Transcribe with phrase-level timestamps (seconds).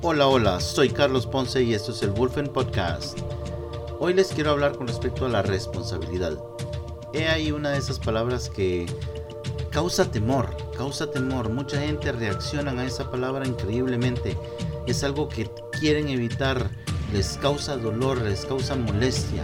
[0.00, 3.18] Hola, hola, soy Carlos Ponce y esto es el Wolfen Podcast.
[3.98, 6.38] Hoy les quiero hablar con respecto a la responsabilidad.
[7.12, 8.86] He ahí una de esas palabras que
[9.72, 11.48] causa temor, causa temor.
[11.48, 14.38] Mucha gente reacciona a esa palabra increíblemente.
[14.86, 15.50] Es algo que
[15.80, 16.70] quieren evitar,
[17.12, 19.42] les causa dolor, les causa molestia.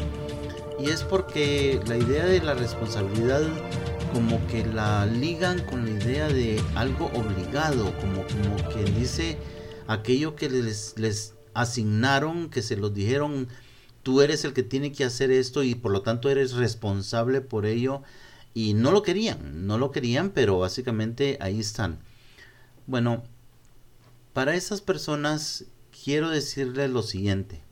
[0.79, 3.43] Y es porque la idea de la responsabilidad
[4.13, 9.37] como que la ligan con la idea de algo obligado, como, como que dice
[9.87, 13.49] aquello que les, les asignaron, que se los dijeron,
[14.03, 17.67] tú eres el que tiene que hacer esto y por lo tanto eres responsable por
[17.67, 18.03] ello.
[18.53, 21.99] Y no lo querían, no lo querían, pero básicamente ahí están.
[22.87, 23.25] Bueno,
[24.33, 25.65] para esas personas
[26.05, 27.63] quiero decirles lo siguiente.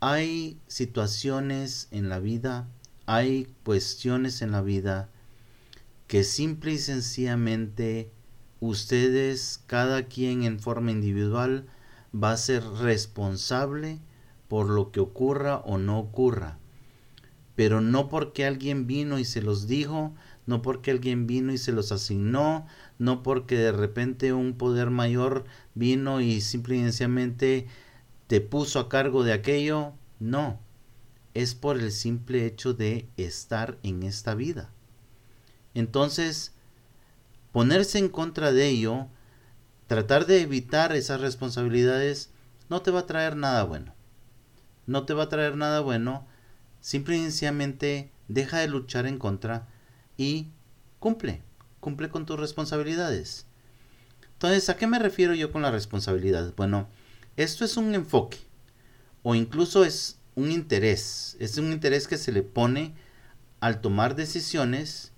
[0.00, 2.66] Hay situaciones en la vida,
[3.04, 5.10] hay cuestiones en la vida
[6.06, 8.10] que simple y sencillamente
[8.60, 11.66] ustedes, cada quien en forma individual,
[12.14, 13.98] va a ser responsable
[14.48, 16.58] por lo que ocurra o no ocurra.
[17.56, 20.14] Pero no porque alguien vino y se los dijo,
[20.46, 22.66] no porque alguien vino y se los asignó,
[22.98, 27.66] no porque de repente un poder mayor vino y simple y sencillamente
[28.26, 29.92] te puso a cargo de aquello.
[30.18, 30.58] No,
[31.34, 34.70] es por el simple hecho de estar en esta vida.
[35.74, 36.52] Entonces,
[37.52, 39.08] ponerse en contra de ello,
[39.86, 42.30] tratar de evitar esas responsabilidades,
[42.68, 43.94] no te va a traer nada bueno.
[44.86, 46.26] No te va a traer nada bueno.
[46.80, 49.68] Simple y sencillamente deja de luchar en contra
[50.16, 50.48] y
[50.98, 51.42] cumple.
[51.80, 53.46] Cumple con tus responsabilidades.
[54.34, 56.54] Entonces, ¿a qué me refiero yo con la responsabilidad?
[56.56, 56.88] Bueno,
[57.36, 58.38] esto es un enfoque
[59.22, 61.36] o incluso es un interés.
[61.40, 62.94] Es un interés que se le pone
[63.60, 65.12] al tomar decisiones,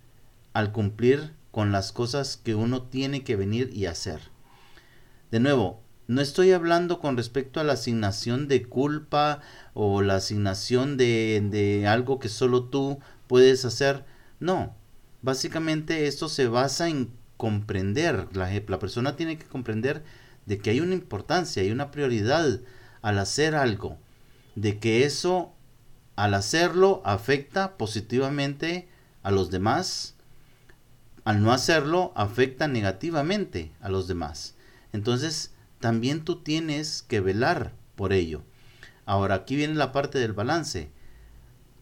[0.52, 4.20] al cumplir con las cosas que uno tiene que venir y hacer.
[5.30, 9.40] De nuevo, no estoy hablando con respecto a la asignación de culpa
[9.72, 12.98] o la asignación de, de algo que solo tú
[13.28, 14.04] puedes hacer.
[14.40, 14.74] No,
[15.22, 18.28] básicamente esto se basa en comprender.
[18.32, 20.02] La, la persona tiene que comprender
[20.46, 22.60] de que hay una importancia, hay una prioridad
[23.02, 23.98] al hacer algo.
[24.54, 25.52] De que eso,
[26.16, 28.88] al hacerlo, afecta positivamente
[29.22, 30.14] a los demás
[31.24, 34.54] al no hacerlo afecta negativamente a los demás.
[34.92, 38.42] Entonces, también tú tienes que velar por ello.
[39.06, 40.90] Ahora, aquí viene la parte del balance.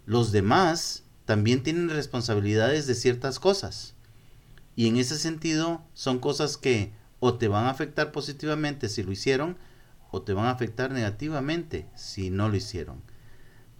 [0.07, 3.95] Los demás también tienen responsabilidades de ciertas cosas.
[4.77, 9.13] Y en ese sentido, son cosas que o te van a afectar positivamente si lo
[9.13, 9.59] hicieron,
[10.11, 13.03] o te van a afectar negativamente si no lo hicieron.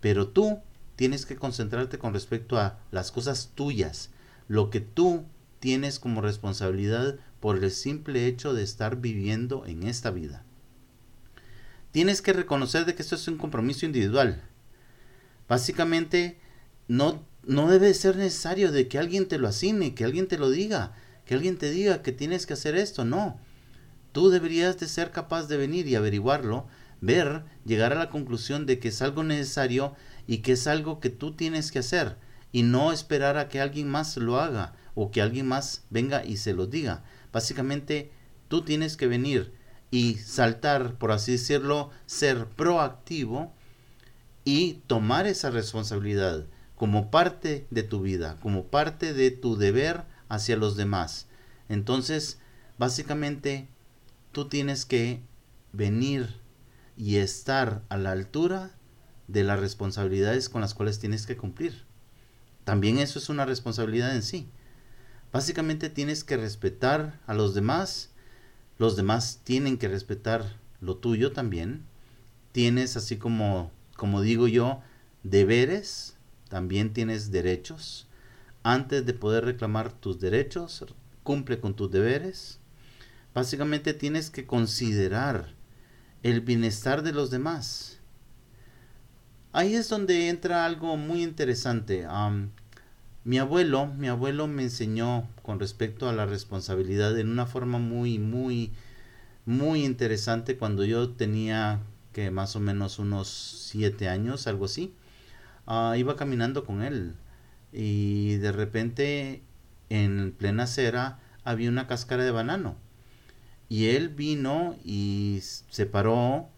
[0.01, 0.61] Pero tú
[0.95, 4.11] tienes que concentrarte con respecto a las cosas tuyas,
[4.47, 5.25] lo que tú
[5.61, 10.43] tienes como responsabilidad por el simple hecho de estar viviendo en esta vida.
[11.93, 14.43] Tienes que reconocer de que esto es un compromiso individual.
[15.49, 16.39] Básicamente,
[16.89, 20.51] no, no debe ser necesario de que alguien te lo asigne, que alguien te lo
[20.51, 20.95] diga,
[21.27, 23.05] que alguien te diga que tienes que hacer esto.
[23.05, 23.39] No.
[24.13, 26.67] Tú deberías de ser capaz de venir y averiguarlo,
[27.01, 29.95] ver, llegar a la conclusión de que es algo necesario
[30.27, 32.17] y que es algo que tú tienes que hacer
[32.53, 36.37] y no esperar a que alguien más lo haga o que alguien más venga y
[36.37, 37.05] se lo diga.
[37.33, 38.13] Básicamente
[38.49, 39.55] tú tienes que venir
[39.91, 43.51] y saltar, por así decirlo, ser proactivo
[44.45, 46.45] y tomar esa responsabilidad
[46.77, 51.29] como parte de tu vida, como parte de tu deber hacia los demás.
[51.71, 52.39] Entonces,
[52.77, 53.69] básicamente,
[54.33, 55.23] tú tienes que
[55.73, 56.29] venir
[56.99, 58.73] y estar a la altura
[59.29, 61.87] de las responsabilidades con las cuales tienes que cumplir.
[62.65, 64.51] También eso es una responsabilidad en sí.
[65.33, 68.11] Básicamente tienes que respetar a los demás,
[68.79, 71.85] los demás tienen que respetar lo tuyo también.
[72.53, 73.71] Tienes así como
[74.01, 74.81] como digo yo,
[75.25, 76.17] deberes,
[76.49, 78.07] también tienes derechos.
[78.63, 80.87] Antes de poder reclamar tus derechos,
[81.23, 82.61] cumple con tus deberes.
[83.35, 85.53] Básicamente tienes que considerar
[86.23, 87.99] el bienestar de los demás.
[89.53, 92.07] Ahí es donde entra algo muy interesante.
[93.25, 98.19] Mi abuelo, mi abuelo me enseñó con respecto a la responsabilidad en una forma muy,
[98.19, 98.73] muy,
[99.45, 101.81] muy interesante cuando yo tenía
[102.13, 104.95] que más o menos unos siete años, algo así.
[105.67, 107.15] Ah, iba caminando con él
[107.73, 109.43] y de repente
[109.91, 112.77] en plena acera había una cáscara de banano.
[113.69, 116.49] Y él vino y se paró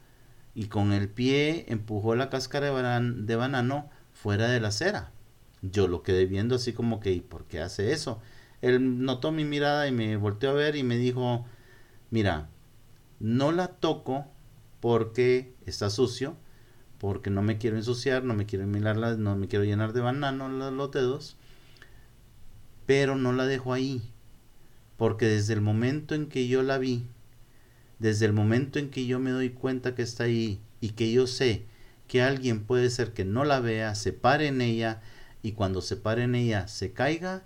[0.55, 5.13] y con el pie empujó la cáscara de, de banano fuera de la acera.
[5.63, 8.21] Yo lo quedé viendo así como que, ¿y por qué hace eso?
[8.61, 11.47] Él notó mi mirada y me volteó a ver y me dijo,
[12.11, 12.49] mira,
[13.21, 14.27] no la toco
[14.81, 16.37] porque está sucio,
[16.99, 20.49] porque no me quiero ensuciar, no me quiero mirarla, no me quiero llenar de banano
[20.49, 21.37] los dedos,
[22.87, 24.03] pero no la dejo ahí,
[24.97, 27.07] porque desde el momento en que yo la vi,
[27.99, 31.27] desde el momento en que yo me doy cuenta que está ahí y que yo
[31.27, 31.65] sé
[32.09, 35.01] que alguien puede ser que no la vea, se pare en ella
[35.43, 37.45] y cuando se pare en ella se caiga,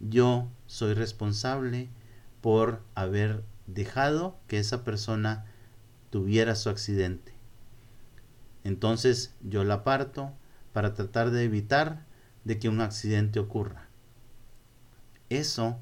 [0.00, 1.88] yo soy responsable
[2.40, 5.46] por haber dejado que esa persona
[6.10, 7.32] tuviera su accidente.
[8.64, 10.32] Entonces yo la parto
[10.72, 12.04] para tratar de evitar
[12.44, 13.88] de que un accidente ocurra.
[15.28, 15.78] Eso,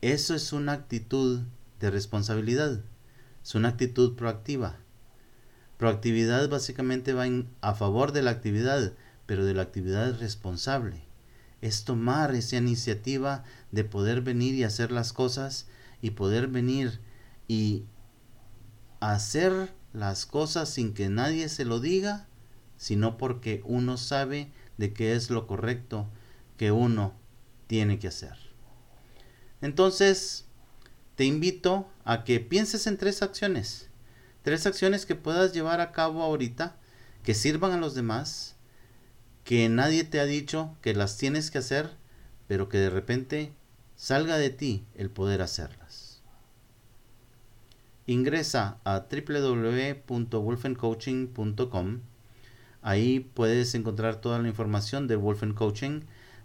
[0.00, 1.42] eso es una actitud
[1.80, 2.82] de responsabilidad,
[3.42, 4.76] es una actitud proactiva.
[5.78, 7.24] Proactividad básicamente va
[7.60, 8.92] a favor de la actividad,
[9.26, 11.02] pero de la actividad responsable.
[11.60, 15.66] Es tomar esa iniciativa de poder venir y hacer las cosas
[16.02, 17.00] y poder venir
[17.48, 17.84] y
[19.00, 22.26] hacer las cosas sin que nadie se lo diga,
[22.76, 26.08] sino porque uno sabe de qué es lo correcto
[26.56, 27.14] que uno
[27.66, 28.36] tiene que hacer.
[29.60, 30.44] Entonces,
[31.14, 33.88] te invito a que pienses en tres acciones.
[34.42, 36.76] Tres acciones que puedas llevar a cabo ahorita,
[37.22, 38.56] que sirvan a los demás,
[39.44, 41.90] que nadie te ha dicho que las tienes que hacer,
[42.48, 43.52] pero que de repente
[43.94, 46.22] salga de ti el poder hacerlas.
[48.06, 52.00] Ingresa a www.wolfencoaching.com.
[52.82, 56.02] Ahí puedes encontrar toda la información de Wolfen Coaching.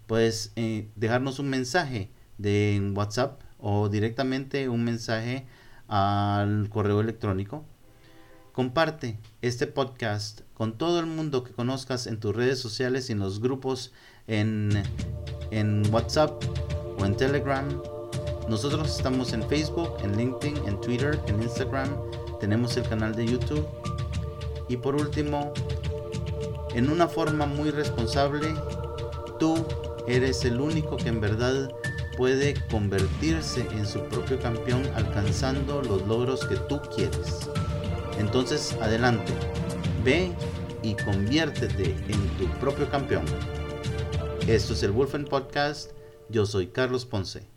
[0.07, 5.45] Puedes eh, dejarnos un mensaje de WhatsApp o directamente un mensaje
[5.89, 7.65] al correo electrónico.
[8.59, 13.19] Comparte este podcast con todo el mundo que conozcas en tus redes sociales y en
[13.19, 13.93] los grupos
[14.27, 14.83] en,
[15.49, 16.43] en WhatsApp
[16.97, 17.65] o en Telegram.
[18.49, 21.87] Nosotros estamos en Facebook, en LinkedIn, en Twitter, en Instagram.
[22.41, 23.65] Tenemos el canal de YouTube.
[24.67, 25.53] Y por último,
[26.75, 28.53] en una forma muy responsable,
[29.39, 29.55] tú
[30.05, 31.71] eres el único que en verdad
[32.17, 37.47] puede convertirse en su propio campeón alcanzando los logros que tú quieres.
[38.19, 39.33] Entonces, adelante,
[40.03, 40.31] ve
[40.83, 43.25] y conviértete en tu propio campeón.
[44.47, 45.91] Esto es el Wolfen Podcast.
[46.29, 47.47] Yo soy Carlos Ponce.